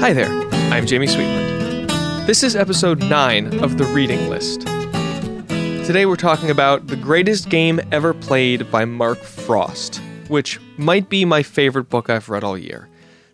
Hi 0.00 0.14
there, 0.14 0.30
I'm 0.72 0.86
Jamie 0.86 1.06
Sweetland. 1.06 2.26
This 2.26 2.42
is 2.42 2.56
episode 2.56 3.00
9 3.00 3.62
of 3.62 3.76
The 3.76 3.84
Reading 3.84 4.30
List. 4.30 4.62
Today 5.86 6.06
we're 6.06 6.16
talking 6.16 6.48
about 6.48 6.86
The 6.86 6.96
Greatest 6.96 7.50
Game 7.50 7.78
Ever 7.92 8.14
Played 8.14 8.70
by 8.70 8.86
Mark 8.86 9.18
Frost, 9.18 10.00
which 10.28 10.58
might 10.78 11.10
be 11.10 11.26
my 11.26 11.42
favorite 11.42 11.90
book 11.90 12.08
I've 12.08 12.30
read 12.30 12.42
all 12.42 12.56
year. 12.56 12.88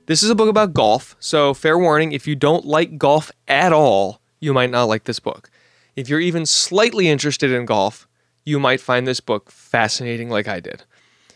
This 0.07 0.25
is 0.25 0.29
a 0.29 0.34
book 0.34 0.48
about 0.48 0.75
golf, 0.75 1.14
so 1.21 1.55
fair 1.55 1.79
warning 1.79 2.11
if 2.11 2.27
you 2.27 2.34
don't 2.34 2.64
like 2.64 2.98
golf 2.98 3.30
at 3.46 3.73
all, 3.73 4.21
you 4.41 4.53
might 4.53 4.71
not 4.71 4.87
like 4.87 5.05
this 5.05 5.21
book. 5.21 5.48
If 5.95 6.09
you're 6.09 6.19
even 6.19 6.46
slightly 6.46 7.09
interested 7.09 7.53
in 7.53 7.64
golf, 7.64 8.09
you 8.45 8.59
might 8.59 8.80
find 8.80 9.07
this 9.07 9.21
book 9.21 9.53
fascinating 9.53 10.30
like 10.30 10.48
I 10.48 10.59
did. 10.59 10.83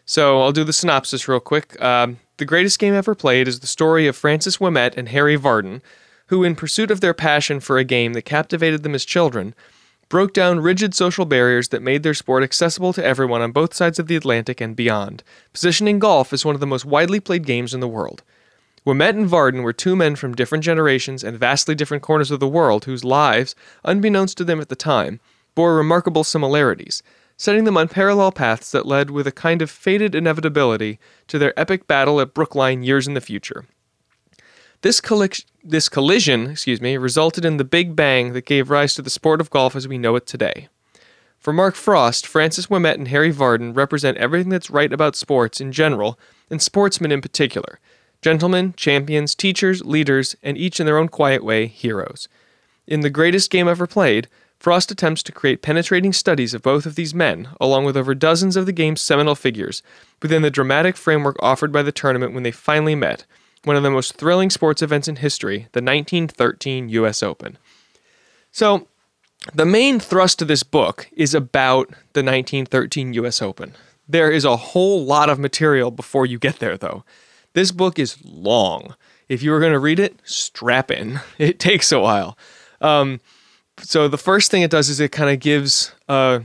So 0.07 0.43
I'll 0.43 0.51
do 0.51 0.65
the 0.65 0.73
synopsis 0.73 1.29
real 1.29 1.39
quick. 1.39 1.81
Um, 1.81 2.19
the 2.41 2.47
greatest 2.47 2.79
game 2.79 2.95
ever 2.95 3.15
played 3.15 3.47
is 3.47 3.61
the 3.61 3.67
story 3.67 4.09
of 4.09 4.17
Francis 4.17 4.57
Ouimet 4.57 4.97
and 4.97 5.11
Harry 5.11 5.37
Vardon, 5.37 5.83
who, 6.29 6.43
in 6.43 6.57
pursuit 6.57 6.91
of 6.91 7.01
their 7.01 7.13
passion 7.13 7.61
for 7.61 7.77
a 7.77 7.85
game 7.85 8.15
that 8.15 8.23
captivated 8.23 8.83
them 8.83 8.95
as 8.95 9.05
children, 9.05 9.55
broke 10.09 10.33
down 10.33 10.59
rigid 10.59 10.95
social 10.95 11.27
barriers 11.27 11.69
that 11.69 11.83
made 11.83 12.03
their 12.03 12.15
sport 12.15 12.43
accessible 12.43 12.95
to 12.95 13.05
everyone 13.05 13.43
on 13.43 13.53
both 13.53 13.75
sides 13.75 13.99
of 13.99 14.07
the 14.07 14.17
Atlantic 14.17 14.59
and 14.59 14.75
beyond, 14.75 15.23
positioning 15.53 15.99
golf 15.99 16.33
as 16.33 16.45
one 16.45 16.55
of 16.55 16.61
the 16.61 16.67
most 16.67 16.87
widely 16.87 17.21
played 17.21 17.45
games 17.45 17.75
in 17.75 17.81
the 17.81 17.87
world. 17.87 18.23
Ouimet 18.87 19.11
and 19.11 19.29
Vardon 19.29 19.63
were 19.63 19.75
two 19.75 19.95
men 19.95 20.17
from 20.17 20.35
different 20.35 20.65
generations 20.65 21.23
and 21.23 21.39
vastly 21.39 21.75
different 21.75 22.03
corners 22.03 22.31
of 22.31 22.41
the 22.41 22.49
world 22.49 22.87
whose 22.87 23.05
lives, 23.05 23.55
unbeknownst 23.85 24.39
to 24.39 24.45
them 24.45 24.63
at 24.63 24.71
the 24.71 24.75
time, 24.75 25.21
bore 25.55 25.77
remarkable 25.77 26.25
similarities 26.25 27.03
setting 27.41 27.65
them 27.65 27.79
on 27.79 27.89
parallel 27.89 28.31
paths 28.31 28.71
that 28.71 28.85
led 28.85 29.11
with 29.11 29.27
a 29.27 29.33
kind 29.33 29.63
of 29.63 29.71
fated 29.71 30.15
inevitability 30.15 30.99
to 31.27 31.39
their 31.39 31.59
epic 31.59 31.87
battle 31.87 32.21
at 32.21 32.35
Brookline 32.35 32.83
years 32.83 33.09
in 33.09 33.15
the 33.15 33.21
future. 33.23 33.65
This, 34.83 35.01
colli- 35.01 35.47
this 35.65 35.89
collision, 35.89 36.51
excuse 36.51 36.83
me, 36.83 36.99
resulted 36.99 37.47
in 37.47 37.57
the 37.57 37.65
big 37.65 37.97
bang 37.97 38.35
that 38.35 38.45
gave 38.45 38.69
rise 38.69 38.93
to 38.93 39.01
the 39.01 39.09
sport 39.09 39.41
of 39.41 39.49
golf 39.49 39.75
as 39.75 39.89
we 39.89 39.97
know 39.97 40.17
it 40.17 40.27
today. 40.27 40.69
For 41.39 41.55
Mark 41.55 41.77
Frost, 41.77 42.27
Francis 42.27 42.67
Ouimet 42.67 42.97
and 42.97 43.09
Harry 43.09 43.33
Vardon 43.33 43.75
represent 43.75 44.19
everything 44.19 44.51
that's 44.51 44.69
right 44.69 44.93
about 44.93 45.17
sports 45.17 45.63
in 45.63 45.73
general, 45.73 46.19
and 46.51 46.61
sportsmen 46.61 47.11
in 47.11 47.23
particular. 47.23 47.81
Gentlemen, 48.21 48.75
champions, 48.77 49.35
teachers, 49.35 49.83
leaders, 49.83 50.37
and 50.43 50.59
each 50.59 50.79
in 50.79 50.85
their 50.85 50.99
own 50.99 51.09
quiet 51.09 51.43
way, 51.43 51.69
heroes. 51.69 52.29
In 52.87 53.01
the 53.01 53.09
greatest 53.09 53.51
game 53.51 53.67
ever 53.67 53.87
played, 53.87 54.29
Frost 54.61 54.91
attempts 54.91 55.23
to 55.23 55.33
create 55.33 55.63
penetrating 55.63 56.13
studies 56.13 56.53
of 56.53 56.61
both 56.61 56.85
of 56.85 56.95
these 56.95 57.15
men, 57.15 57.49
along 57.59 57.87
with 57.87 57.97
over 57.97 58.15
dozens 58.15 58.57
of 58.57 58.67
the 58.67 58.73
game's 58.73 59.01
seminal 59.01 59.35
figures, 59.35 59.83
within 60.21 60.43
the 60.43 60.51
dramatic 60.51 60.99
framework 60.99 61.37
offered 61.41 61.73
by 61.73 61.83
the 61.83 61.91
tournament 61.91 62.35
when 62.35 62.43
they 62.43 62.51
finally 62.51 62.95
met, 62.95 63.25
one 63.65 63.75
of 63.75 63.83
the 63.83 63.91
most 63.91 64.17
thrilling 64.17 64.51
sports 64.51 64.83
events 64.83 65.09
in 65.09 65.17
history, 65.17 65.69
the 65.73 65.81
1913 65.81 66.91
US 66.91 67.23
Open. 67.23 67.57
So, 68.53 68.87
the 69.55 69.65
main 69.65 69.99
thrust 69.99 70.43
of 70.43 70.49
this 70.49 70.63
book 70.63 71.09
is 71.13 71.35
about 71.35 71.89
the 72.13 72.23
1913 72.23 73.15
US 73.15 73.41
Open. 73.41 73.75
There 74.07 74.31
is 74.31 74.45
a 74.45 74.57
whole 74.57 75.03
lot 75.07 75.31
of 75.31 75.39
material 75.39 75.91
before 75.91 76.27
you 76.27 76.39
get 76.39 76.59
there, 76.59 76.77
though. 76.77 77.03
This 77.55 77.73
book 77.73 77.99
is 77.99 78.19
long. 78.23 78.95
If 79.27 79.43
you 79.43 79.53
were 79.53 79.61
going 79.61 79.73
to 79.73 79.79
read 79.79 79.99
it, 79.99 80.21
strap 80.25 80.91
in. 80.91 81.21
It 81.39 81.59
takes 81.59 81.93
a 81.93 82.01
while. 82.01 82.37
Um, 82.83 83.21
so 83.83 84.09
the 84.09 84.19
first 84.19 84.51
thing 84.51 84.63
it 84.63 84.71
does 84.71 84.89
is 84.89 85.01
it 85.01 85.13
kind 85.13 85.31
of 85.31 85.41
gives 85.41 85.93
uh, 86.09 86.41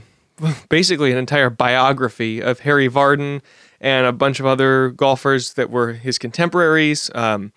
basically 0.68 1.12
an 1.12 1.18
entire 1.18 1.50
biography 1.50 2.40
of 2.40 2.60
Harry 2.60 2.88
Vardon 2.88 3.42
and 3.80 4.06
a 4.06 4.12
bunch 4.12 4.40
of 4.40 4.46
other 4.46 4.90
golfers 4.90 5.54
that 5.54 5.70
were 5.70 5.92
his 5.92 6.18
contemporaries. 6.18 7.10
Um, 7.14 7.52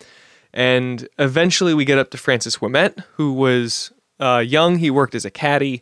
and 0.53 1.07
eventually 1.17 1.73
we 1.73 1.85
get 1.85 1.97
up 1.97 2.09
to 2.11 2.17
Francis 2.17 2.57
Ouimet, 2.57 3.03
who 3.13 3.33
was 3.33 3.91
uh, 4.19 4.43
young. 4.45 4.77
He 4.77 4.89
worked 4.89 5.15
as 5.15 5.25
a 5.25 5.31
caddy. 5.31 5.81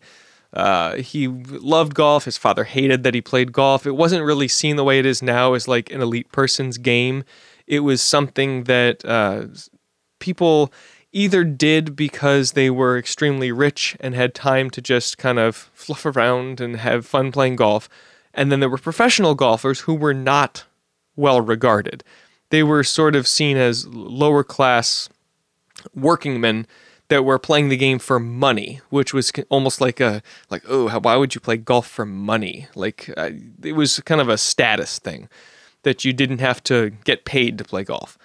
Uh, 0.54 0.96
he 0.96 1.28
loved 1.28 1.94
golf. 1.94 2.26
His 2.26 2.38
father 2.38 2.64
hated 2.64 3.04
that 3.04 3.14
he 3.14 3.22
played 3.22 3.52
golf. 3.52 3.86
It 3.86 3.96
wasn't 3.96 4.24
really 4.24 4.48
seen 4.48 4.76
the 4.76 4.84
way 4.84 5.00
it 5.00 5.06
is 5.06 5.22
now 5.22 5.54
as 5.54 5.68
like 5.68 5.92
an 5.92 6.02
elite 6.02 6.32
person's 6.32 6.78
game. 6.78 7.24
It 7.66 7.82
was 7.82 8.02
something 8.02 8.64
that 8.64 9.04
uh, 9.06 9.48
people 10.20 10.72
either 11.18 11.44
did 11.44 11.96
because 11.96 12.52
they 12.52 12.70
were 12.70 12.96
extremely 12.96 13.52
rich 13.52 13.98
and 14.00 14.14
had 14.14 14.36
time 14.36 14.70
to 14.70 14.80
just 14.80 15.18
kind 15.18 15.40
of 15.40 15.56
fluff 15.74 16.06
around 16.06 16.62
and 16.62 16.78
have 16.78 17.08
fun 17.08 17.32
playing 17.32 17.56
golf. 17.56 17.90
And 18.36 18.52
then 18.52 18.60
there 18.60 18.70
were 18.70 18.78
professional 18.78 19.34
golfers 19.34 19.82
who 19.82 19.96
were 19.96 20.14
not 20.14 20.66
well 21.16 21.42
regarded. 21.42 22.04
They 22.52 22.62
were 22.62 22.84
sort 22.84 23.16
of 23.16 23.28
seen 23.28 23.58
as 23.58 23.88
lower 23.88 24.44
class 24.44 25.10
working 25.96 26.40
men 26.40 26.68
that 27.08 27.26
were 27.26 27.40
playing 27.40 27.70
the 27.70 27.78
game 27.78 27.98
for 27.98 28.20
money, 28.20 28.80
which 28.92 29.12
was 29.12 29.32
almost 29.50 29.82
like 29.82 30.00
a 30.00 30.22
like 30.52 30.64
oh 30.68 30.88
why 31.00 31.16
would 31.16 31.34
you 31.34 31.42
play 31.42 31.58
golf 31.58 31.88
for 31.88 32.06
money? 32.06 32.68
Like 32.76 33.10
uh, 33.18 33.32
it 33.64 33.74
was 33.74 34.00
kind 34.02 34.22
of 34.22 34.30
a 34.30 34.38
status 34.38 35.00
thing 35.00 35.30
that 35.82 36.06
you 36.06 36.14
didn't 36.14 36.42
have 36.42 36.62
to 36.66 36.92
get 37.06 37.26
paid 37.26 37.58
to 37.58 37.64
play 37.64 37.84
golf. 37.84 38.20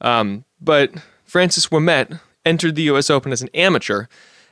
Um, 0.00 0.44
but 0.60 0.92
Francis 1.24 1.66
Ouimet 1.66 2.20
entered 2.48 2.74
the 2.74 2.82
U.S. 2.84 3.10
Open 3.10 3.30
as 3.32 3.42
an 3.42 3.50
amateur, 3.54 4.06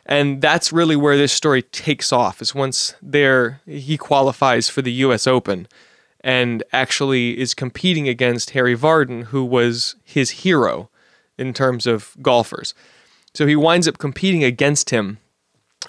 and 0.05 0.41
that's 0.41 0.73
really 0.73 0.97
where 0.97 1.17
this 1.17 1.33
story 1.33 1.63
takes 1.63 2.13
off. 2.13 2.41
Is 2.41 2.55
once 2.55 2.95
there 3.03 3.61
he 3.67 3.97
qualifies 3.97 4.69
for 4.69 4.83
the 4.83 4.93
U.S. 4.93 5.27
Open, 5.27 5.67
and 6.21 6.63
actually 6.73 7.39
is 7.39 7.55
competing 7.55 8.09
against 8.09 8.51
Harry 8.51 8.77
Vardon, 8.77 9.25
who 9.25 9.45
was 9.45 9.97
his 10.05 10.31
hero 10.43 10.91
in 11.39 11.53
terms 11.53 11.87
of 11.87 12.17
golfers. 12.23 12.75
So 13.35 13.47
he 13.47 13.57
winds 13.57 13.89
up 13.89 13.99
competing 13.99 14.45
against 14.45 14.91
him. 14.91 15.19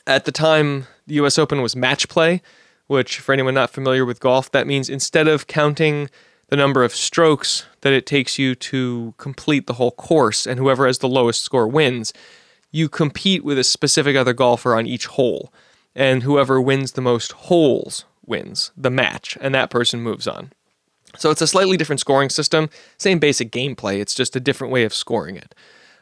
At 0.06 0.26
the 0.26 0.32
time, 0.32 0.88
the 1.06 1.16
U.S. 1.16 1.38
Open 1.38 1.62
was 1.62 1.76
match 1.76 2.08
play, 2.08 2.42
which, 2.88 3.20
for 3.20 3.34
anyone 3.34 3.54
not 3.54 3.70
familiar 3.70 4.06
with 4.06 4.20
golf, 4.20 4.52
that 4.52 4.68
means 4.68 4.90
instead 4.90 5.28
of 5.28 5.48
counting 5.48 6.10
the 6.50 6.56
number 6.56 6.84
of 6.84 6.96
strokes 6.96 7.66
that 7.82 7.94
it 7.94 8.06
takes 8.06 8.40
you 8.40 8.56
to 8.56 9.14
complete 9.18 9.68
the 9.68 9.74
whole 9.74 9.92
course, 9.92 10.46
and 10.48 10.60
whoever 10.60 10.88
has 10.88 11.00
the 11.00 11.10
lowest 11.10 11.42
score 11.42 11.68
wins. 11.68 12.14
You 12.72 12.90
compete 12.90 13.44
with 13.44 13.58
a 13.58 13.64
specific 13.64 14.16
other 14.16 14.34
golfer 14.34 14.76
on 14.76 14.86
each 14.86 15.08
hole, 15.08 15.54
and 15.96 16.24
whoever 16.24 16.62
wins 16.62 16.94
the 16.94 17.02
most 17.02 17.32
holes 17.34 18.06
wins 18.26 18.72
the 18.78 18.92
match, 18.92 19.38
and 19.42 19.54
that 19.56 19.70
person 19.70 20.02
moves 20.02 20.28
on. 20.28 20.52
So 21.18 21.32
it's 21.32 21.42
a 21.42 21.48
slightly 21.48 21.78
different 21.78 22.00
scoring 22.00 22.30
system, 22.30 22.70
same 22.98 23.20
basic 23.20 23.52
gameplay. 23.52 24.00
It's 24.00 24.14
just 24.14 24.36
a 24.36 24.40
different 24.40 24.72
way 24.72 24.84
of 24.84 24.94
scoring 24.94 25.36
it. 25.36 25.56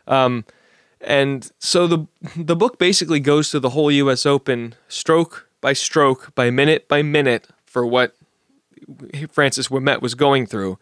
Um, 0.07 0.45
and 1.01 1.49
so 1.59 1.87
the 1.87 2.07
the 2.35 2.55
book 2.55 2.79
basically 2.79 3.19
goes 3.19 3.51
through 3.51 3.61
the 3.61 3.71
whole 3.71 3.91
U.S. 3.91 4.25
Open 4.25 4.75
stroke 4.87 5.47
by 5.61 5.73
stroke, 5.73 6.33
by 6.35 6.49
minute 6.49 6.87
by 6.87 7.01
minute 7.01 7.47
for 7.65 7.85
what 7.85 8.15
Francis 9.31 9.69
Ouimet 9.69 10.01
was 10.01 10.15
going 10.15 10.45
through, 10.45 10.77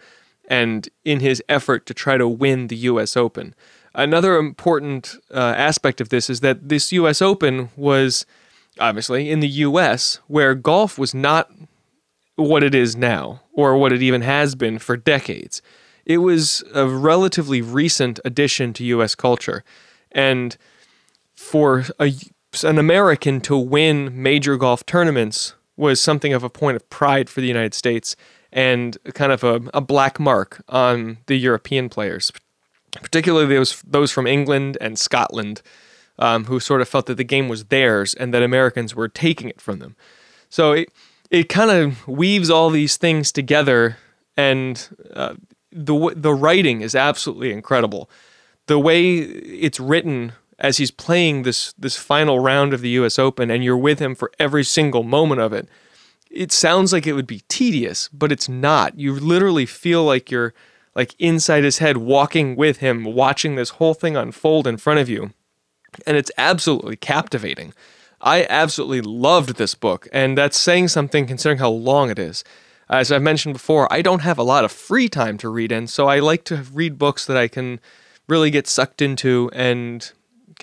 and 0.50 0.90
in 1.06 1.20
his 1.20 1.42
effort 1.48 1.86
to 1.86 1.94
try 1.94 2.18
to 2.18 2.28
win 2.28 2.68
the 2.68 2.76
U.S. 2.76 3.16
Open. 3.16 3.56
Another 3.96 4.38
important 4.38 5.16
uh, 5.32 5.38
aspect 5.38 6.02
of 6.02 6.10
this 6.10 6.30
is 6.30 6.40
that 6.40 6.70
this 6.70 6.92
U.S. 6.92 7.22
Open 7.22 7.70
was 7.76 8.26
obviously 8.80 9.30
in 9.30 9.40
the 9.40 9.48
U.S., 9.48 10.20
where 10.28 10.56
golf 10.56 10.98
was 10.98 11.14
not 11.14 11.52
what 12.36 12.64
it 12.64 12.74
is 12.74 12.96
now, 12.96 13.42
or 13.54 13.78
what 13.78 13.94
it 13.94 14.02
even 14.02 14.22
has 14.22 14.56
been 14.56 14.80
for 14.80 14.98
decades. 14.98 15.62
It 16.06 16.18
was 16.18 16.64
a 16.74 16.88
relatively 16.88 17.62
recent 17.62 18.20
addition 18.26 18.74
to 18.74 18.84
U.S. 18.86 19.16
culture. 19.16 19.64
And 20.12 20.58
for 21.36 21.86
a, 22.00 22.14
an 22.64 22.78
American 22.78 23.42
to 23.42 23.58
win 23.58 24.22
major 24.22 24.58
golf 24.58 24.86
tournaments 24.86 25.54
was 25.78 26.00
something 26.00 26.34
of 26.34 26.44
a 26.44 26.50
point 26.50 26.76
of 26.76 26.90
pride 26.90 27.30
for 27.30 27.42
the 27.42 27.48
United 27.48 27.74
States 27.74 28.16
and 28.52 28.98
kind 29.14 29.32
of 29.32 29.44
a, 29.44 29.62
a 29.74 29.82
black 29.82 30.20
mark 30.20 30.64
on 30.70 31.18
the 31.26 31.36
European 31.36 31.90
players, 31.90 32.32
particularly 33.02 33.54
those 33.56 33.82
those 33.82 34.12
from 34.12 34.28
England 34.28 34.78
and 34.80 35.00
Scotland, 35.00 35.62
um, 36.20 36.46
who 36.46 36.60
sort 36.60 36.82
of 36.82 36.88
felt 36.88 37.08
that 37.08 37.18
the 37.18 37.24
game 37.24 37.50
was 37.50 37.66
theirs 37.66 38.14
and 38.14 38.34
that 38.34 38.44
Americans 38.44 38.96
were 38.96 39.10
taking 39.10 39.50
it 39.50 39.60
from 39.60 39.80
them. 39.80 39.96
So 40.50 40.74
it 40.74 40.90
it 41.32 41.50
kind 41.50 41.72
of 41.72 42.08
weaves 42.08 42.52
all 42.52 42.70
these 42.70 42.96
things 42.96 43.32
together, 43.32 43.98
and 44.38 44.88
uh, 45.16 45.34
the 45.72 46.14
the 46.16 46.34
writing 46.34 46.82
is 46.82 46.94
absolutely 46.94 47.52
incredible. 47.52 48.10
The 48.68 48.80
way 48.80 49.18
it's 49.18 49.80
written 49.80 50.34
as 50.60 50.78
he's 50.78 50.92
playing 50.92 51.44
this 51.44 51.74
this 51.74 51.98
final 51.98 52.40
round 52.40 52.74
of 52.74 52.82
the 52.82 52.90
US 52.90 53.18
Open 53.20 53.50
and 53.50 53.64
you're 53.64 53.78
with 53.78 54.00
him 54.00 54.16
for 54.16 54.32
every 54.40 54.64
single 54.64 55.04
moment 55.04 55.42
of 55.42 55.54
it. 55.54 55.68
It 56.30 56.52
sounds 56.52 56.92
like 56.92 57.06
it 57.06 57.14
would 57.14 57.28
be 57.28 57.44
tedious, 57.48 58.10
but 58.10 58.32
it's 58.32 58.50
not. 58.50 58.98
You 58.98 59.14
literally 59.14 59.66
feel 59.66 60.04
like 60.04 60.32
you're 60.32 60.54
like 60.96 61.16
inside 61.20 61.64
his 61.64 61.78
head 61.80 61.98
walking 61.98 62.56
with 62.56 62.78
him 62.78 63.04
watching 63.04 63.56
this 63.56 63.72
whole 63.72 63.94
thing 63.94 64.16
unfold 64.16 64.68
in 64.68 64.78
front 64.78 65.00
of 65.00 65.10
you. 65.10 65.32
And 66.08 66.18
it's 66.18 66.32
absolutely 66.38 66.96
captivating. 66.96 67.74
I 68.20 68.48
absolutely 68.50 69.02
loved 69.02 69.58
this 69.58 69.76
book, 69.76 70.08
and 70.14 70.38
that's 70.38 70.58
saying 70.58 70.88
something 70.88 71.28
considering 71.28 71.60
how 71.60 71.70
long 71.70 72.10
it 72.10 72.18
is. 72.18 72.44
As 72.90 73.12
I've 73.12 73.22
mentioned 73.22 73.54
before, 73.54 73.92
I 73.92 74.02
don't 74.02 74.22
have 74.22 74.38
a 74.38 74.44
lot 74.44 74.64
of 74.64 74.72
free 74.72 75.10
time 75.10 75.38
to 75.40 75.50
read 75.50 75.72
in, 75.72 75.88
so 75.88 76.08
I 76.08 76.20
like 76.20 76.46
to 76.46 76.64
read 76.74 76.98
books 76.98 77.26
that 77.26 77.38
I 77.38 77.48
can 77.48 77.80
really 78.28 78.50
get 78.50 78.68
sucked 78.68 79.02
into 79.02 79.50
and 79.54 80.12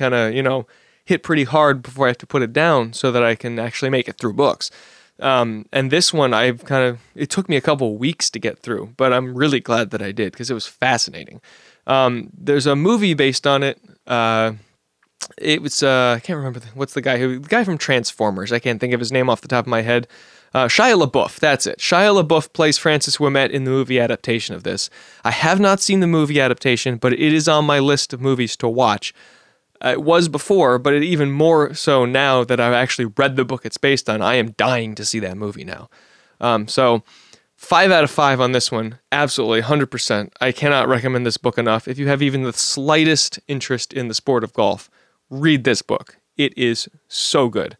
kind 0.00 0.14
of, 0.14 0.34
you 0.34 0.42
know, 0.42 0.66
hit 1.04 1.22
pretty 1.22 1.44
hard 1.44 1.82
before 1.82 2.06
I 2.06 2.10
have 2.10 2.18
to 2.18 2.26
put 2.26 2.42
it 2.42 2.52
down 2.52 2.92
so 2.92 3.12
that 3.12 3.22
I 3.22 3.34
can 3.36 3.58
actually 3.58 3.90
make 3.90 4.08
it 4.08 4.16
through 4.18 4.32
books. 4.32 4.70
Um, 5.20 5.66
and 5.70 5.90
this 5.90 6.12
one, 6.12 6.32
I've 6.32 6.64
kind 6.64 6.84
of, 6.88 6.98
it 7.14 7.28
took 7.28 7.46
me 7.48 7.56
a 7.56 7.60
couple 7.60 7.98
weeks 7.98 8.30
to 8.30 8.38
get 8.38 8.58
through, 8.58 8.94
but 8.96 9.12
I'm 9.12 9.34
really 9.34 9.60
glad 9.60 9.90
that 9.90 10.00
I 10.00 10.12
did 10.12 10.32
because 10.32 10.50
it 10.50 10.54
was 10.54 10.66
fascinating. 10.66 11.42
Um, 11.86 12.30
there's 12.32 12.66
a 12.66 12.74
movie 12.74 13.14
based 13.14 13.46
on 13.46 13.62
it. 13.62 13.78
Uh, 14.06 14.52
it 15.36 15.60
was, 15.60 15.82
uh, 15.82 16.14
I 16.16 16.20
can't 16.20 16.38
remember, 16.38 16.60
the, 16.60 16.68
what's 16.68 16.94
the 16.94 17.02
guy 17.02 17.18
who, 17.18 17.38
the 17.38 17.48
guy 17.48 17.64
from 17.64 17.76
Transformers. 17.76 18.50
I 18.50 18.58
can't 18.58 18.80
think 18.80 18.94
of 18.94 19.00
his 19.00 19.12
name 19.12 19.28
off 19.28 19.42
the 19.42 19.48
top 19.48 19.66
of 19.66 19.70
my 19.70 19.82
head. 19.82 20.08
Uh, 20.54 20.66
Shia 20.66 21.00
LaBeouf, 21.00 21.38
that's 21.38 21.66
it. 21.66 21.78
Shia 21.78 22.22
LaBeouf 22.22 22.52
plays 22.52 22.78
Francis 22.78 23.18
Ouimet 23.18 23.50
in 23.50 23.64
the 23.64 23.70
movie 23.70 24.00
adaptation 24.00 24.54
of 24.54 24.62
this. 24.64 24.90
I 25.22 25.30
have 25.30 25.60
not 25.60 25.80
seen 25.80 26.00
the 26.00 26.06
movie 26.06 26.40
adaptation, 26.40 26.96
but 26.96 27.12
it 27.12 27.20
is 27.20 27.46
on 27.46 27.66
my 27.66 27.78
list 27.78 28.12
of 28.12 28.20
movies 28.20 28.56
to 28.56 28.68
watch. 28.68 29.12
Uh, 29.82 29.90
it 29.90 30.02
was 30.02 30.28
before, 30.28 30.78
but 30.78 30.92
it 30.92 31.02
even 31.02 31.30
more 31.30 31.72
so 31.74 32.04
now 32.04 32.44
that 32.44 32.60
I've 32.60 32.74
actually 32.74 33.06
read 33.16 33.36
the 33.36 33.44
book 33.44 33.64
it's 33.64 33.78
based 33.78 34.10
on. 34.10 34.20
I 34.20 34.34
am 34.34 34.50
dying 34.52 34.94
to 34.96 35.04
see 35.04 35.20
that 35.20 35.36
movie 35.36 35.64
now. 35.64 35.88
Um, 36.40 36.68
so, 36.68 37.02
five 37.56 37.90
out 37.90 38.04
of 38.04 38.10
five 38.10 38.40
on 38.40 38.52
this 38.52 38.70
one. 38.70 38.98
Absolutely, 39.12 39.62
100%. 39.62 40.32
I 40.40 40.52
cannot 40.52 40.88
recommend 40.88 41.26
this 41.26 41.36
book 41.36 41.58
enough. 41.58 41.88
If 41.88 41.98
you 41.98 42.08
have 42.08 42.22
even 42.22 42.42
the 42.42 42.52
slightest 42.52 43.40
interest 43.48 43.92
in 43.92 44.08
the 44.08 44.14
sport 44.14 44.44
of 44.44 44.52
golf, 44.52 44.90
read 45.28 45.64
this 45.64 45.82
book. 45.82 46.16
It 46.36 46.56
is 46.56 46.88
so 47.08 47.48
good. 47.48 47.76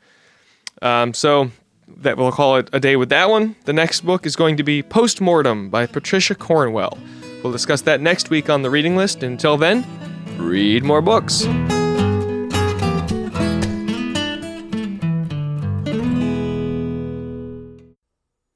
Um, 0.83 1.15
so, 1.15 1.51
that 1.97 2.17
we'll 2.17 2.33
call 2.33 2.57
it 2.57 2.69
a 2.73 2.81
day 2.81 2.97
with 2.97 3.09
that 3.11 3.29
one. 3.29 3.57
The 3.65 3.73
next 3.73 4.03
book 4.03 4.27
is 4.27 4.37
going 4.37 4.57
to 4.57 4.63
be 4.63 4.83
Postmortem 4.83 5.71
by 5.71 5.87
Patricia 5.87 6.35
Cornwell. 6.35 6.97
We'll 7.43 7.53
discuss 7.53 7.83
that 7.83 8.01
next 8.01 8.31
week 8.31 8.51
on 8.51 8.63
the 8.63 8.71
reading 8.71 8.97
list. 8.97 9.23
Until 9.23 9.57
then, 9.57 9.87
read 10.39 10.85
more 10.85 11.03
books. 11.03 11.47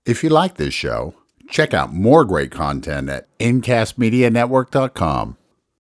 If 0.06 0.22
you 0.22 0.28
like 0.28 0.56
this 0.56 0.74
show, 0.74 1.14
check 1.48 1.72
out 1.72 1.94
more 1.94 2.26
great 2.26 2.50
content 2.50 3.08
at 3.08 3.26
incastmedianetwork.com. 3.38 5.38